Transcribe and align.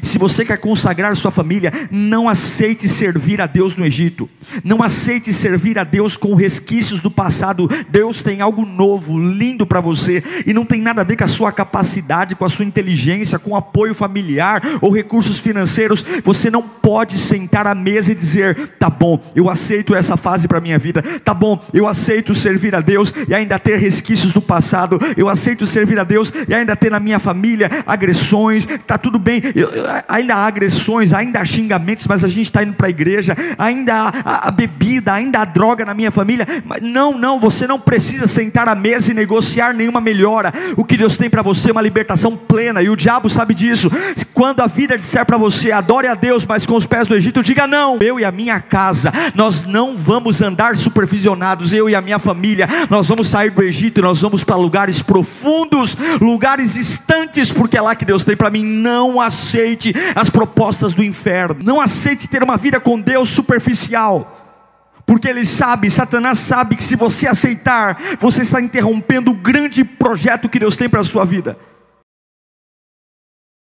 Se 0.00 0.16
você 0.16 0.42
quer 0.42 0.56
consagrar 0.56 1.14
sua 1.14 1.30
família, 1.30 1.70
não 1.90 2.26
aceite 2.26 2.88
servir 2.88 3.42
a 3.42 3.46
Deus 3.46 3.76
no 3.76 3.84
Egito. 3.84 4.26
Não 4.64 4.82
aceite 4.82 5.34
servir 5.34 5.78
a 5.78 5.84
Deus 5.84 6.16
com 6.16 6.34
resquícios 6.34 7.02
do 7.02 7.10
passado. 7.10 7.68
Deus 7.90 8.22
tem 8.22 8.40
algo 8.40 8.64
novo, 8.64 9.18
lindo 9.18 9.66
para 9.66 9.82
você 9.82 10.24
e 10.46 10.54
não 10.54 10.64
tem 10.64 10.80
nada 10.80 11.02
a 11.02 11.04
ver 11.04 11.16
com 11.16 11.24
a 11.24 11.26
sua 11.26 11.52
capacidade, 11.52 12.34
com 12.34 12.44
a 12.46 12.48
sua 12.48 12.64
inteligência, 12.64 13.38
com 13.38 13.54
apoio 13.54 13.94
familiar 13.94 14.62
ou 14.80 14.90
recursos 14.90 15.38
financeiros. 15.38 16.02
Você 16.24 16.50
não 16.50 16.62
pode 16.62 17.18
sentar 17.18 17.66
à 17.66 17.74
mesa 17.74 18.12
e 18.12 18.14
dizer: 18.14 18.70
"Tá 18.78 18.88
bom, 18.88 19.22
eu 19.36 19.50
aceito 19.50 19.94
essa 19.94 20.16
fase 20.16 20.48
para 20.48 20.58
minha 20.58 20.78
vida. 20.78 21.02
Tá 21.22 21.34
bom, 21.34 21.62
eu 21.70 21.86
aceito 21.86 22.34
servir 22.34 22.74
a 22.74 22.80
Deus 22.80 23.12
e 23.28 23.34
ainda 23.34 23.58
ter 23.58 23.78
resquícios 23.78 24.32
do 24.32 24.40
passado. 24.40 24.98
Eu 25.18 25.28
aceito 25.28 25.66
servir 25.66 25.98
a 25.98 26.04
Deus 26.04 26.32
e 26.48 26.54
ainda 26.54 26.74
ter 26.74 26.90
na 26.90 26.98
minha 26.98 27.18
família 27.18 27.70
agressões. 27.86 28.66
Tá 28.86 28.96
tudo 28.96 29.18
bem. 29.18 29.42
Eu, 29.54 29.81
ainda 30.08 30.34
há 30.34 30.46
agressões, 30.46 31.12
ainda 31.12 31.40
há 31.40 31.44
xingamentos, 31.44 32.06
mas 32.06 32.24
a 32.24 32.28
gente 32.28 32.46
está 32.46 32.62
indo 32.62 32.74
para 32.74 32.88
a 32.88 32.90
igreja, 32.90 33.36
ainda 33.58 33.94
há 33.94 34.48
a, 34.48 34.50
bebida, 34.50 35.12
ainda 35.12 35.40
há 35.40 35.44
droga 35.44 35.84
na 35.84 35.94
minha 35.94 36.10
família. 36.10 36.46
Mas 36.64 36.80
não, 36.82 37.16
não, 37.16 37.38
você 37.38 37.66
não 37.66 37.78
precisa 37.78 38.26
sentar 38.26 38.68
à 38.68 38.74
mesa 38.74 39.10
e 39.10 39.14
negociar 39.14 39.72
nenhuma 39.72 40.00
melhora. 40.00 40.52
O 40.76 40.84
que 40.84 40.96
Deus 40.96 41.16
tem 41.16 41.30
para 41.30 41.42
você 41.42 41.70
é 41.70 41.72
uma 41.72 41.82
libertação 41.82 42.36
plena, 42.36 42.82
e 42.82 42.88
o 42.88 42.96
diabo 42.96 43.28
sabe 43.30 43.54
disso. 43.54 43.90
Quando 44.34 44.60
a 44.60 44.66
vida 44.66 44.98
disser 44.98 45.24
para 45.24 45.36
você, 45.36 45.72
adore 45.72 46.06
a 46.06 46.14
Deus, 46.14 46.44
mas 46.44 46.66
com 46.66 46.74
os 46.74 46.86
pés 46.86 47.06
do 47.06 47.14
Egito, 47.14 47.42
diga 47.42 47.66
não. 47.66 47.98
Eu 48.00 48.18
e 48.18 48.24
a 48.24 48.32
minha 48.32 48.60
casa, 48.60 49.12
nós 49.34 49.64
não 49.64 49.94
vamos 49.96 50.42
andar 50.42 50.76
supervisionados, 50.76 51.72
eu 51.72 51.88
e 51.88 51.94
a 51.94 52.00
minha 52.00 52.18
família, 52.18 52.68
nós 52.90 53.08
vamos 53.08 53.28
sair 53.28 53.50
do 53.50 53.62
Egito 53.62 53.92
nós 54.00 54.20
vamos 54.20 54.44
para 54.44 54.56
lugares 54.56 55.02
profundos, 55.02 55.96
lugares 56.20 56.74
distantes, 56.74 57.52
porque 57.52 57.76
é 57.76 57.80
lá 57.80 57.94
que 57.94 58.04
Deus 58.04 58.24
tem 58.24 58.36
para 58.36 58.50
mim. 58.50 58.64
Não 58.64 59.20
aceite 59.20 59.71
aceite 59.72 59.94
as 60.14 60.28
propostas 60.28 60.92
do 60.92 61.02
inferno, 61.02 61.56
não 61.64 61.80
aceite 61.80 62.28
ter 62.28 62.42
uma 62.42 62.56
vida 62.56 62.78
com 62.78 63.00
Deus 63.00 63.28
superficial. 63.30 64.38
Porque 65.04 65.28
ele 65.28 65.44
sabe, 65.44 65.90
Satanás 65.90 66.38
sabe 66.38 66.76
que 66.76 66.82
se 66.82 66.94
você 66.94 67.26
aceitar, 67.26 68.00
você 68.20 68.42
está 68.42 68.60
interrompendo 68.60 69.32
o 69.32 69.34
grande 69.34 69.82
projeto 69.84 70.48
que 70.48 70.58
Deus 70.58 70.76
tem 70.76 70.88
para 70.88 71.00
a 71.00 71.04
sua 71.04 71.24
vida. 71.24 71.58